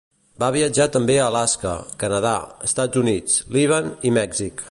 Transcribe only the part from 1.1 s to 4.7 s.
a Alaska, Canadà, Estats Units, Líban, i Mèxic.